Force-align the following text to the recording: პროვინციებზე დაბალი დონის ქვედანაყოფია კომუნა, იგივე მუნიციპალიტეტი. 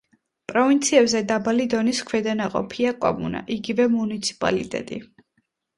პროვინციებზე 0.51 1.21
დაბალი 1.31 1.67
დონის 1.75 2.01
ქვედანაყოფია 2.09 2.95
კომუნა, 3.07 3.45
იგივე 3.59 3.91
მუნიციპალიტეტი. 3.99 5.05